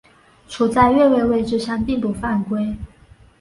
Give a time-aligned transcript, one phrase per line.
[0.47, 2.75] 处在越位位置上并不犯规。